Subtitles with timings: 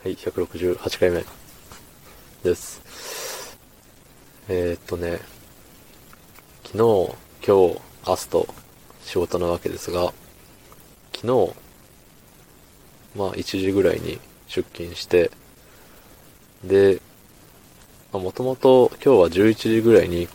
[0.00, 1.24] はい、168回目
[2.44, 3.58] です。
[4.48, 5.18] えー、っとね、
[6.64, 8.46] 昨日、今日、明日と
[9.02, 10.12] 仕事なわけですが、
[11.16, 11.52] 昨日、
[13.16, 15.32] まあ1時ぐらいに出勤して、
[16.62, 17.02] で、
[18.12, 20.28] もともと今日は11時ぐらいに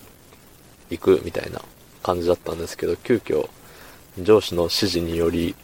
[0.89, 1.61] 行くみたいな
[2.03, 3.47] 感じだったんですけど、急遽
[4.19, 5.55] 上司の指示により、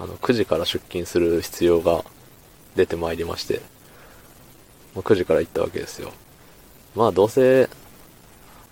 [0.00, 2.04] あの、9時から出勤する必要が
[2.78, 3.60] 出てまいりまして、
[4.94, 6.12] もう9時から行ったわけですよ。
[6.94, 7.68] まあどうせ、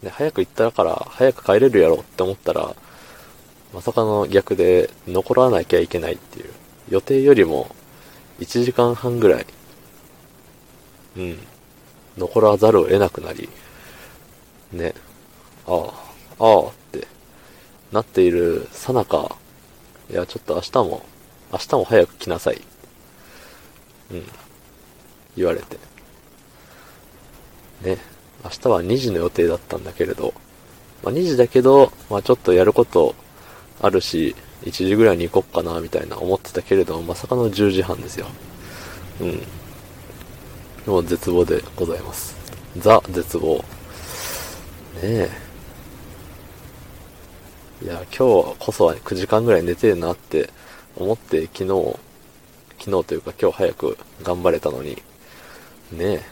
[0.02, 2.76] ね、早く行ったから早く帰れるやろって思ったら、
[3.74, 6.50] まさかの逆で残らなきゃいけないっていう、
[6.88, 7.74] 予定よりも
[8.38, 9.46] 1時間半ぐらい、
[11.16, 11.38] うん、
[12.16, 13.48] 残らざるを得なくなり、
[14.72, 14.94] ね、
[15.66, 15.74] あ
[16.38, 17.08] あ、ああって
[17.90, 19.36] なっているさなか、
[20.08, 21.04] いや、ちょっと明日も、
[21.52, 22.62] 明日も早く来なさい。
[24.10, 24.22] うん。
[25.36, 25.78] 言われて。
[27.82, 27.98] ね。
[28.44, 30.32] 明日は2時の予定だったんだけれど、
[31.02, 33.14] まあ、2時だけど、まあちょっとやること
[33.80, 38.26] あるし、1時ぐらいに行こっかな、みたいな思ってたけれど、まさかの10時半ですよ。
[39.20, 39.42] うん。
[40.86, 42.36] もう絶望でございます。
[42.78, 43.56] ザ・絶望。
[43.56, 43.62] ね
[45.02, 45.30] え。
[47.82, 50.50] いや、今日こそは9時間ぐらい寝てるなって
[50.96, 51.96] 思って昨日、
[52.78, 54.96] 昨日というか今日早く頑張れたのに、
[55.92, 56.24] ね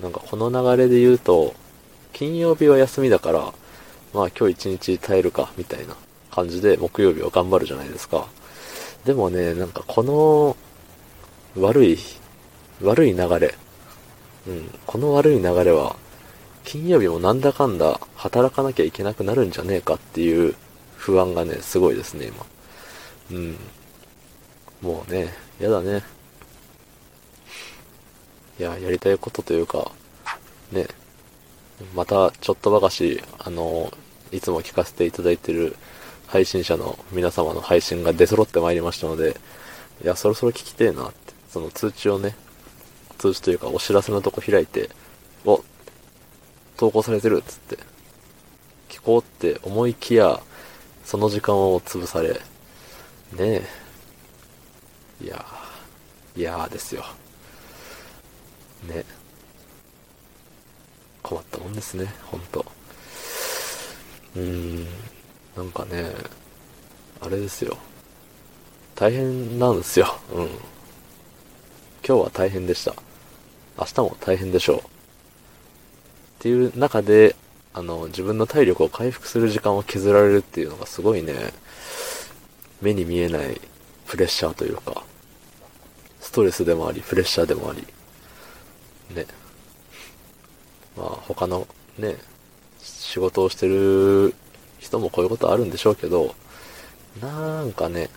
[0.00, 0.02] え。
[0.02, 1.54] なんかこの流れで言うと、
[2.12, 3.52] 金曜日は休みだから、
[4.14, 5.96] まあ今日一日耐えるか、みたいな
[6.30, 8.28] 感じで木曜日は頑張るじゃないですか。
[9.04, 10.56] でもね、なんかこの
[11.56, 11.98] 悪い、
[12.82, 13.54] 悪い流れ、
[14.46, 15.96] うん、この悪い流れは、
[16.64, 20.54] 金曜日もなんだかんだ働かなきゃいけなくなるんじゃねえかっていう
[20.96, 22.46] 不安がね、すごいですね、今。
[23.32, 23.56] うん。
[24.82, 26.02] もうね、やだね。
[28.58, 29.90] いや、やりたいことというか、
[30.72, 30.86] ね、
[31.94, 33.92] またちょっとばかし、あの、
[34.32, 35.76] いつも聞かせていただいてる
[36.26, 39.36] 配信者の皆様の配信が出揃ってまいりましたので、
[40.04, 42.36] いや、そろそろ聞きてえなって、その通知をね、
[43.18, 44.90] 通知というかお知らせのとこ開いて、
[45.44, 45.64] お、
[46.76, 47.78] 投稿されてるっつって、
[48.88, 50.40] 聞こうって思いきや、
[51.04, 52.38] その時間を潰され、ね
[53.38, 53.87] え。
[55.20, 57.04] いやー、いやーですよ。
[58.86, 59.04] ね。
[61.22, 62.64] 困ったもんですね、ほんと。
[64.36, 64.86] うーん、
[65.56, 66.12] なんかね、
[67.20, 67.76] あれですよ。
[68.94, 70.18] 大変なんですよ。
[70.32, 70.44] うん。
[72.06, 72.94] 今日は大変でした。
[73.78, 74.78] 明日も大変でしょう。
[74.78, 74.82] っ
[76.38, 77.34] ていう中で、
[77.74, 81.34] あの、自分の体力を回復する時間を削られるっていうのがすごいね、
[82.80, 83.60] 目に見えない
[84.08, 85.04] プレッシャーというか、
[86.20, 87.86] ストレスでもあり、プレッシャーでもあり、
[89.14, 89.26] ね。
[90.96, 92.16] まあ、他のね、
[92.80, 94.34] 仕事をしてる
[94.78, 96.34] 人もこういうことあるんでしょうけど、
[97.20, 98.08] なんかね、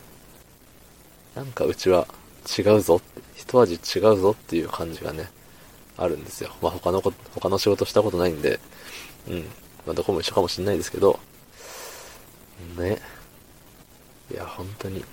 [1.36, 2.08] なんかうちは
[2.58, 3.02] 違うぞ、
[3.36, 5.30] 一味違うぞっていう感じがね、
[5.98, 6.52] あるんですよ。
[6.62, 8.60] まあ他のこ、他の仕事したことないんで、
[9.28, 9.40] うん。
[9.86, 11.20] まあどこも一緒かもしんないですけど、
[12.78, 13.00] ね。
[14.32, 15.04] いや、本当に。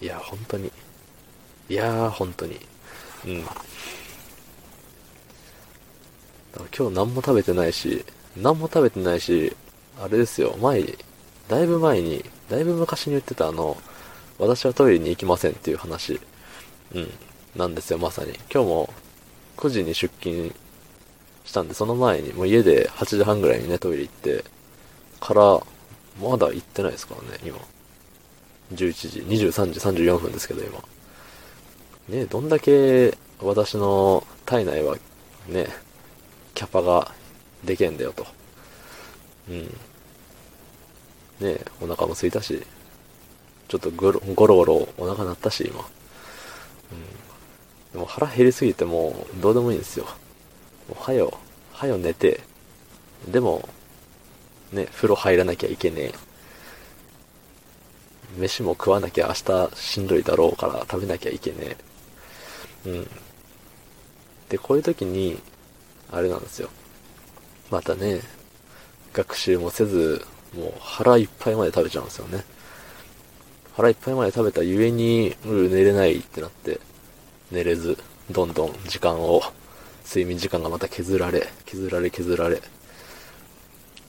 [0.00, 0.72] いや、本当に。
[1.68, 2.58] いやー、本当に。
[3.26, 3.44] うん。
[3.44, 3.56] だか
[6.58, 8.04] ら今日何も食べてないし、
[8.36, 9.54] 何も食べてないし、
[10.00, 10.82] あれですよ、前、
[11.48, 13.76] だいぶ前に、だいぶ昔に言ってたあの、
[14.38, 16.18] 私はトイレに行きませんっていう話、
[16.94, 17.10] うん、
[17.54, 18.32] なんですよ、まさに。
[18.52, 18.94] 今日も
[19.58, 20.54] 9時に出勤
[21.44, 24.44] したんで、その前に、もう家で8時半ぐらいにね、トイレ行って、
[25.20, 25.60] から、
[26.20, 27.58] まだ行ってないですからね、今。
[28.72, 30.82] 11時、23時34分ですけど、今。
[32.08, 34.96] ね、どんだけ私の体内は、
[35.48, 35.66] ね、
[36.54, 37.12] キャパが
[37.64, 38.26] でけんだよと。
[39.48, 39.76] うん。
[41.40, 42.62] ねお腹も空いたし、
[43.68, 45.80] ちょっとゴロゴロゴロお腹鳴ったし、今。
[45.80, 45.86] うん。
[47.92, 50.06] でも腹減りすぎてもうどうでもいいんですよ。
[50.88, 51.38] もうはよ、
[51.72, 52.40] はよ寝て、
[53.28, 53.68] でも、
[54.72, 56.29] ね、風呂入らなきゃいけねえ。
[58.40, 61.76] 飯も食わなきゃ明日しんどいだろうから食べなきゃいけねえ。
[62.86, 63.08] うん。
[64.48, 65.40] で、こういう時に、
[66.10, 66.70] あれなんですよ。
[67.70, 68.20] またね、
[69.12, 72.44] 学習もせず、もう腹いっぱいまで食べちゃうんですよね。
[73.76, 76.80] 腹いっぱいまで食べたゆえに、うん、寝れないってなって、
[77.50, 77.96] 寝れず、
[78.30, 79.42] どんどん時間を、
[80.04, 82.60] 睡眠時間がまた削られ、削られ削られ。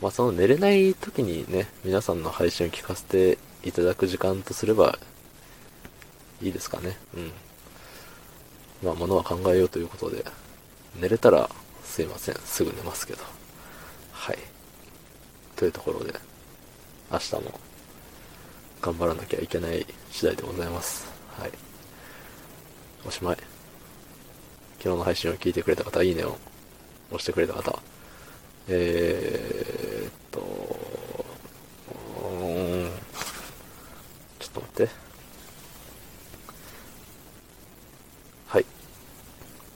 [0.01, 4.97] まあその寝れない時にね、皆さんの配信を聞かせていただく時間とすれば、
[6.41, 6.97] いいですかね。
[7.15, 7.31] うん。
[8.83, 10.25] まあ、ものは考えようということで、
[10.99, 11.47] 寝れたら
[11.83, 12.35] すいません。
[12.35, 13.23] すぐ寝ますけど。
[14.11, 14.39] はい。
[15.55, 16.13] というところで、
[17.11, 17.59] 明日も
[18.81, 21.07] 頑張らなきゃいけない次第でございます。
[21.37, 21.51] はい。
[23.05, 23.37] おしまい。
[24.79, 26.39] 昨日の配信を聞いてくれた方、いいねを
[27.11, 27.79] 押してくれた方、
[28.67, 30.41] えー、っと、
[32.23, 32.89] うん、
[34.53, 34.93] ちょっと待って。
[38.47, 38.65] はい。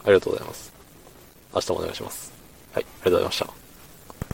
[0.04, 0.74] ありがとうございます。
[1.54, 2.34] 明日もお願いします。
[2.74, 3.65] はい、ありがとうございました。